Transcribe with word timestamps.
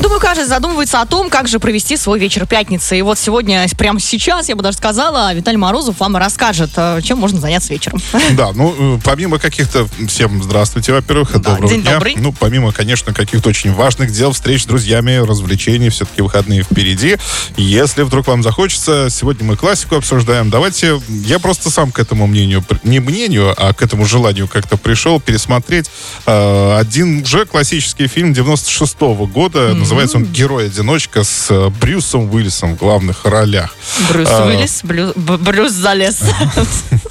Думаю, 0.00 0.18
каждый 0.18 0.46
задумывается 0.46 1.02
о 1.02 1.06
том, 1.06 1.28
как 1.28 1.46
же 1.46 1.58
провести 1.58 1.98
свой 1.98 2.18
вечер 2.18 2.46
пятницы. 2.46 2.98
И 2.98 3.02
вот 3.02 3.18
сегодня, 3.18 3.66
прямо 3.76 4.00
сейчас, 4.00 4.48
я 4.48 4.56
бы 4.56 4.62
даже 4.62 4.78
сказала, 4.78 5.34
Виталий 5.34 5.58
Морозов 5.58 6.00
вам 6.00 6.16
расскажет, 6.16 6.70
э, 6.76 7.00
чем 7.02 7.18
можно 7.18 7.38
заняться 7.38 7.72
вечером. 7.72 8.00
Да, 8.30 8.52
ну, 8.54 8.96
э, 8.96 9.00
помимо 9.04 9.38
каких-то... 9.38 9.86
Всем 10.08 10.42
здравствуйте, 10.42 10.92
во-первых, 10.92 11.32
Да, 11.32 11.50
доброго 11.50 11.68
день 11.68 11.82
дня. 11.82 11.94
добрый. 11.94 12.14
Ну, 12.16 12.32
помимо, 12.32 12.72
конечно, 12.72 13.12
каких-то 13.12 13.50
очень 13.50 13.74
важных 13.74 14.10
дел, 14.10 14.32
встреч 14.32 14.62
с 14.62 14.66
друзьями, 14.66 15.16
развлечений, 15.16 15.90
все-таки 15.90 16.22
выходные 16.22 16.62
впереди. 16.62 17.18
Если 17.58 18.02
вдруг 18.02 18.26
вам 18.28 18.42
захочется, 18.42 19.08
сегодня 19.10 19.44
мы 19.44 19.56
классику 19.56 19.96
обсуждаем. 19.96 20.48
Давайте, 20.48 20.98
я 21.08 21.38
просто 21.38 21.68
сам 21.68 21.92
к 21.92 21.98
этому 21.98 22.26
мнению, 22.26 22.64
не 22.84 23.00
мнению, 23.00 23.54
а 23.58 23.74
к 23.74 23.82
этому 23.82 24.06
желанию 24.06 24.48
как-то 24.48 24.78
пришел 24.78 25.20
пересмотреть 25.20 25.90
э, 26.24 26.76
один 26.78 27.22
уже 27.22 27.44
классический 27.44 28.06
фильм 28.06 28.32
96 28.32 28.98
года. 29.00 29.74
Называется 29.90 30.18
он 30.18 30.26
«Герой-одиночка» 30.26 31.24
с 31.24 31.50
э, 31.50 31.68
Брюсом 31.80 32.32
Уиллисом 32.32 32.76
в 32.76 32.78
главных 32.78 33.24
ролях. 33.24 33.74
Брюс 34.08 34.28
А, 34.30 34.46
Уиллис, 34.46 34.82
Брюс 34.84 35.72
залез. 35.72 36.20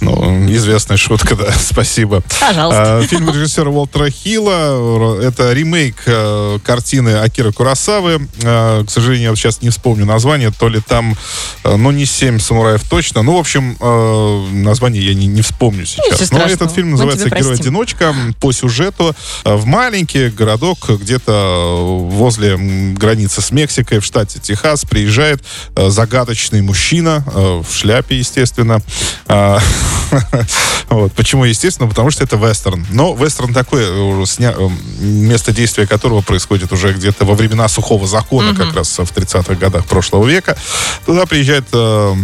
Ну, 0.00 0.46
известная 0.50 0.96
шутка, 0.96 1.36
да, 1.36 1.52
спасибо. 1.52 2.22
Пожалуйста. 2.40 2.98
А, 2.98 3.02
Фильм 3.02 3.30
режиссера 3.30 3.70
Уолтера 3.70 4.10
Хилла. 4.10 5.20
Это 5.20 5.52
ремейк 5.52 5.96
э, 6.06 6.58
картины 6.64 7.16
Акиры 7.16 7.52
Курасавы. 7.52 8.26
А, 8.42 8.84
К 8.84 8.90
сожалению, 8.90 9.30
я 9.30 9.36
сейчас 9.36 9.62
не 9.62 9.70
вспомню 9.70 10.06
название. 10.06 10.50
То 10.50 10.68
ли 10.68 10.80
там, 10.80 11.16
э, 11.64 11.76
ну, 11.76 11.90
не 11.90 12.06
«Семь 12.06 12.38
самураев» 12.38 12.82
точно. 12.88 13.22
Ну, 13.22 13.36
в 13.36 13.38
общем, 13.38 13.76
э, 13.80 14.46
название 14.52 15.04
я 15.04 15.14
не, 15.14 15.26
не 15.26 15.42
вспомню 15.42 15.84
сейчас. 15.84 16.30
Но 16.30 16.40
этот 16.40 16.72
фильм 16.72 16.92
называется. 16.92 17.28
«Герой-одиночка». 17.28 18.14
По 18.40 18.52
сюжету 18.52 19.14
в 19.44 19.66
маленький 19.66 20.28
городок 20.28 20.78
где-то 20.88 22.06
возле 22.10 22.56
границы 22.56 23.40
с 23.40 23.50
Мексикой 23.50 23.98
в 23.98 24.04
штате 24.04 24.38
Техас 24.40 24.84
приезжает 24.84 25.42
загадочный 25.76 26.62
мужчина 26.62 27.24
в 27.26 27.66
шляпе, 27.72 28.16
естественно. 28.16 28.80
Вот. 30.88 31.12
Почему, 31.12 31.44
естественно? 31.44 31.88
Потому 31.88 32.10
что 32.10 32.24
это 32.24 32.36
вестерн. 32.36 32.84
Но 32.90 33.14
вестерн 33.14 33.54
такой, 33.54 33.82
э, 33.84 34.22
сня- 34.26 34.56
э, 34.58 34.68
место 35.00 35.52
действия 35.52 35.86
которого 35.86 36.20
происходит 36.20 36.72
уже 36.72 36.92
где-то 36.92 37.24
во 37.24 37.34
времена 37.34 37.68
сухого 37.68 38.06
закона, 38.08 38.52
как 38.56 38.74
раз 38.74 38.98
в 38.98 39.12
30-х 39.12 39.54
годах 39.54 39.86
прошлого 39.86 40.26
века. 40.26 40.56
Туда 41.06 41.26
приезжает 41.26 41.64
э, 41.72 42.14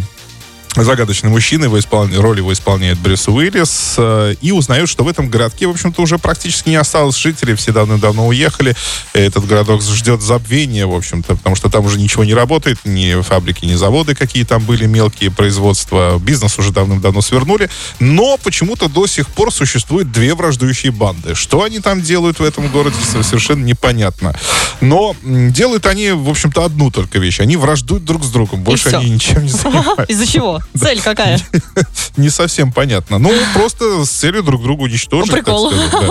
загадочный 0.84 1.30
мужчина, 1.30 1.64
его 1.64 1.78
испол- 1.78 2.14
роль 2.20 2.38
его 2.38 2.52
исполняет 2.52 2.98
Брюс 2.98 3.28
Уиллис, 3.28 3.94
э, 3.98 4.34
и 4.40 4.52
узнают, 4.52 4.88
что 4.88 5.04
в 5.04 5.08
этом 5.08 5.28
городке, 5.28 5.66
в 5.66 5.70
общем-то, 5.70 6.02
уже 6.02 6.18
практически 6.18 6.68
не 6.68 6.76
осталось 6.76 7.16
жителей, 7.16 7.54
все 7.54 7.72
давно-давно 7.72 8.26
уехали, 8.26 8.74
этот 9.12 9.46
городок 9.46 9.82
ждет 9.82 10.22
забвения, 10.22 10.86
в 10.86 10.94
общем-то, 10.94 11.36
потому 11.36 11.56
что 11.56 11.68
там 11.70 11.84
уже 11.84 11.98
ничего 11.98 12.24
не 12.24 12.34
работает, 12.34 12.78
ни 12.84 13.20
фабрики, 13.22 13.64
ни 13.64 13.74
заводы, 13.74 14.14
какие 14.14 14.44
там 14.44 14.62
были, 14.64 14.86
мелкие 14.86 15.30
производства, 15.30 16.18
бизнес 16.18 16.58
уже 16.58 16.72
давным-давно 16.72 17.20
свернули, 17.20 17.70
но 17.98 18.36
почему-то 18.36 18.88
до 18.88 19.06
сих 19.06 19.28
пор 19.28 19.52
существуют 19.52 20.12
две 20.12 20.34
враждующие 20.34 20.92
банды. 20.92 21.34
Что 21.34 21.62
они 21.62 21.80
там 21.80 22.02
делают 22.02 22.38
в 22.38 22.44
этом 22.44 22.68
городе, 22.68 22.96
совершенно 23.22 23.64
непонятно. 23.64 24.34
Но 24.80 25.16
делают 25.22 25.86
они, 25.86 26.10
в 26.10 26.28
общем-то, 26.28 26.64
одну 26.64 26.90
только 26.90 27.18
вещь. 27.18 27.40
Они 27.40 27.56
враждуют 27.56 28.04
друг 28.04 28.24
с 28.24 28.30
другом. 28.30 28.62
Больше 28.62 28.90
они 28.90 29.10
ничем 29.10 29.42
не 29.44 29.48
занимаются. 29.50 30.04
Из-за 30.08 30.26
чего? 30.26 30.60
Цель 30.78 31.00
какая? 31.00 31.40
Не 32.16 32.30
совсем 32.30 32.72
понятно. 32.72 33.18
Ну, 33.18 33.32
просто 33.54 34.04
с 34.04 34.10
целью 34.10 34.42
друг 34.42 34.62
друга 34.62 34.82
уничтожить, 34.82 35.32
так 35.34 35.42
сказать. 35.44 35.90
да. 35.92 36.08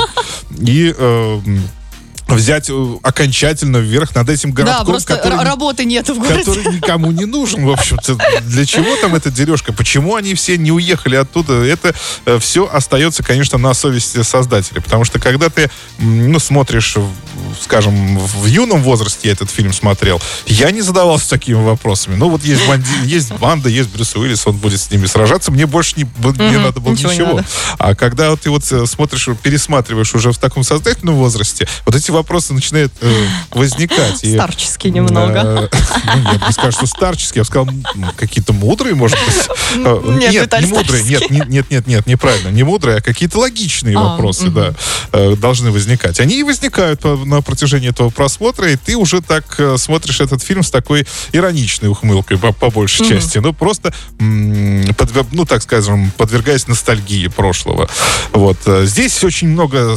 И 0.65 0.93
э, 0.97 1.41
м, 1.45 1.69
взять 2.27 2.69
э, 2.69 2.95
окончательно 3.03 3.77
вверх 3.77 4.15
над 4.15 4.27
этим 4.29 4.51
Да, 4.53 4.63
городком, 4.63 4.85
просто 4.87 5.15
который, 5.15 5.43
работы 5.43 5.85
нету 5.85 6.15
в 6.15 6.19
городе. 6.19 6.43
который 6.43 6.75
никому 6.75 7.11
не 7.11 7.25
нужен, 7.25 7.65
в 7.65 7.71
общем-то. 7.71 8.17
Для 8.43 8.65
чего 8.65 8.95
там 8.97 9.13
эта 9.15 9.29
дережка? 9.29 9.71
Почему 9.73 10.15
они 10.15 10.33
все 10.33 10.57
не 10.57 10.71
уехали 10.71 11.15
оттуда? 11.15 11.63
Это 11.63 11.93
все 12.39 12.65
остается, 12.71 13.21
конечно, 13.23 13.57
на 13.59 13.73
совести 13.75 14.23
создателей. 14.23 14.81
Потому 14.81 15.03
что 15.05 15.19
когда 15.19 15.49
ты, 15.49 15.69
ну, 15.99 16.39
смотришь, 16.39 16.95
скажем, 17.61 18.17
в 18.19 18.45
юном 18.45 18.81
возрасте 18.83 19.19
я 19.27 19.31
этот 19.33 19.49
фильм 19.49 19.73
смотрел, 19.73 20.21
я 20.45 20.71
не 20.71 20.81
задавался 20.81 21.29
такими 21.29 21.55
вопросами. 21.55 22.15
Ну, 22.15 22.29
вот 22.29 22.43
есть, 22.43 22.61
банди- 22.67 22.85
есть 23.05 23.31
банда, 23.33 23.69
есть 23.69 23.89
Брюс 23.89 24.15
Уиллис, 24.15 24.45
он 24.47 24.57
будет 24.57 24.79
с 24.81 24.89
ними 24.91 25.05
сражаться. 25.05 25.51
Мне 25.51 25.65
больше 25.65 25.93
не, 25.97 26.03
б- 26.03 26.33
не 26.37 26.57
надо 26.57 26.79
было 26.79 26.93
ничего 26.93 27.11
ничего. 27.11 27.27
не 27.31 27.35
надо. 27.37 27.47
А 27.77 27.95
когда 27.95 28.31
вот 28.31 28.41
ты 28.41 28.49
вот 28.49 28.63
э, 28.71 28.85
смотришь, 28.85 29.27
пересматриваешь 29.41 30.13
уже 30.15 30.31
в 30.31 30.37
таком 30.37 30.63
сознательном 30.63 31.15
возрасте, 31.15 31.67
вот 31.85 31.95
эти 31.95 32.11
вопросы 32.11 32.53
начинают 32.53 32.91
э, 33.01 33.25
возникать. 33.51 34.23
И, 34.23 34.33
Старческий 34.35 34.89
немного. 34.91 35.69
э, 35.71 35.77
ну, 36.15 36.31
я 36.33 36.39
бы 36.39 36.51
сказал, 36.51 36.71
что 36.71 36.85
старческие. 36.85 37.39
Я 37.39 37.41
бы 37.43 37.45
сказал, 37.47 38.13
какие-то 38.17 38.53
мудрые, 38.53 38.95
может 38.95 39.17
быть. 39.25 39.47
Э, 39.75 40.01
Нет, 40.17 40.51
не 40.61 40.67
мудрые. 40.67 41.03
Нет, 41.03 41.19
старческие. 41.19 41.39
не- 41.45 41.51
нет, 41.55 41.71
нет, 41.71 41.87
нет, 41.87 42.07
неправильно. 42.07 42.49
Не 42.49 42.63
мудрые, 42.63 42.97
а 42.97 43.01
какие-то 43.01 43.39
логичные 43.39 43.97
А, 43.97 44.01
вопросы, 44.11 44.47
да, 44.49 44.73
э, 45.11 45.35
должны 45.35 45.71
возникать. 45.71 46.19
Они 46.19 46.39
и 46.39 46.43
возникают 46.43 47.03
на 47.03 47.41
протяжении 47.45 47.89
этого 47.89 48.09
просмотра, 48.09 48.69
и 48.71 48.75
ты 48.75 48.95
уже 48.97 49.21
так 49.21 49.55
э, 49.59 49.77
смотришь 49.77 50.19
этот 50.21 50.41
фильм 50.43 50.63
с 50.63 50.71
такой 50.71 51.05
ироничной 51.31 51.89
ухмылкой, 51.89 52.37
по, 52.37 52.51
по 52.51 52.69
большей 52.69 53.07
части. 53.07 53.37
Ну, 53.37 53.53
просто, 53.53 53.93
подвер- 54.19 55.25
ну, 55.31 55.45
так 55.45 55.61
скажем, 55.61 56.11
подвергаясь 56.17 56.67
ностальгии 56.67 57.27
прошлого. 57.27 57.87
Вот. 58.33 58.57
э, 58.65 58.85
Здесь 58.85 59.23
очень 59.23 59.49
много 59.49 59.95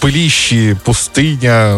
пылищи, 0.00 0.78
пустыня, 0.84 1.76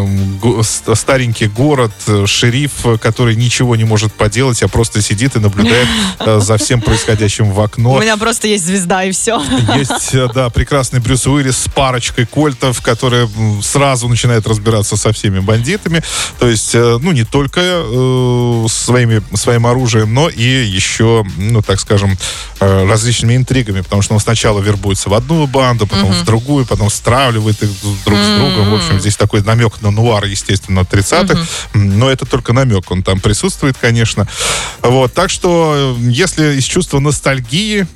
старенький 0.95 1.47
город, 1.47 1.93
э, 2.07 2.27
шериф, 2.27 2.73
который 3.01 3.37
ничего 3.37 3.77
не 3.77 3.85
может 3.85 4.13
поделать, 4.13 4.63
а 4.63 4.69
просто 4.69 5.03
сидит 5.03 5.37
и 5.37 5.39
наблюдает 5.39 5.89
за 6.43 6.57
всем 6.59 6.81
происходящим 6.83 7.51
в 7.53 7.59
У 7.59 7.63
окно. 7.63 7.99
меня 8.01 8.17
просто 8.17 8.49
есть 8.49 8.65
звезда 8.67 9.05
и 9.05 9.13
все. 9.13 9.43
Есть, 9.77 10.15
да, 10.35 10.51
прекрасный 10.51 11.01
Брюс 11.01 11.27
Уиллис 11.27 11.57
с 11.59 11.69
парочкой 11.69 12.27
кольтов, 12.27 12.81
которые 12.83 13.29
сразу 13.63 14.09
начинает 14.09 14.47
разбираться 14.47 14.80
со 14.83 15.13
всеми 15.13 15.41
бандитами. 15.41 16.03
То 16.39 16.49
есть, 16.49 16.75
э, 16.75 16.99
ну, 17.01 17.13
не 17.13 17.25
только 17.25 17.61
э, 17.63 18.67
своими, 18.69 19.23
своим 19.37 19.67
оружием, 19.67 20.13
но 20.15 20.29
и 20.29 20.43
еще, 20.43 21.25
ну, 21.37 21.63
так 21.63 21.81
скажем, 21.81 22.17
э, 22.61 22.87
различными 22.89 23.37
интригами, 23.37 23.81
потому 23.81 24.03
что 24.03 24.15
он 24.15 24.21
сначала 24.21 24.61
вербуется 24.61 25.09
в 25.09 25.15
одну 25.15 25.47
банду, 25.47 25.87
потом 25.87 26.13
в 26.13 26.25
другую, 26.25 26.67
потом 26.67 26.91
стравливает 26.91 27.63
их 27.63 27.71
друг 28.05 28.19
с 28.19 28.39
другом. 28.39 28.71
В 28.71 28.75
общем, 28.75 29.01
здесь 29.01 29.17
такой 29.17 29.43
намек 29.43 29.81
на 29.83 29.91
нуар, 29.91 30.25
естественно, 30.25 30.81
30-х. 30.81 31.47
М, 31.75 31.99
Но 31.99 32.11
это 32.11 32.27
только 32.27 32.53
намек, 32.53 32.91
он 32.91 33.03
там 33.03 33.21
присутствует, 33.21 33.77
конечно. 33.81 34.27
Вот, 34.83 35.13
так 35.13 35.31
что, 35.31 35.97
э, 35.99 36.11
если 36.11 36.57
из 36.59 36.65
чувства 36.65 36.99
ностальгии 37.01 37.87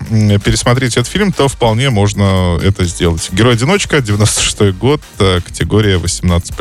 пересмотреть 0.44 0.96
этот 0.96 1.08
фильм, 1.08 1.32
то 1.32 1.48
вполне 1.48 1.90
можно 1.90 2.58
это 2.62 2.84
сделать. 2.84 3.28
Герой-одиночка, 3.32 4.00
96 4.00 4.72
год, 4.72 5.00
э, 5.18 5.40
категория 5.44 5.98
18+. 5.98 6.52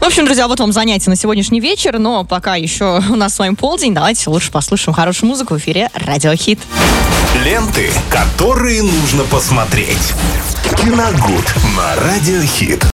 В 0.00 0.04
общем, 0.04 0.24
друзья, 0.24 0.48
вот 0.48 0.60
вам 0.60 0.72
занятие 0.72 1.10
на 1.10 1.16
сегодняшний 1.16 1.60
вечер, 1.60 1.98
но 1.98 2.24
пока 2.24 2.56
еще 2.56 3.02
у 3.10 3.16
нас 3.16 3.34
с 3.34 3.38
вами 3.38 3.54
полдень, 3.54 3.94
давайте 3.94 4.28
лучше 4.30 4.50
послушаем 4.50 4.94
хорошую 4.94 5.28
музыку 5.28 5.54
в 5.54 5.58
эфире 5.58 5.90
Радиохит. 5.94 6.58
Ленты, 7.44 7.90
которые 8.10 8.82
нужно 8.82 9.24
посмотреть. 9.24 10.12
Киногуд 10.76 11.54
на 11.76 11.96
Радиохит. 11.96 12.82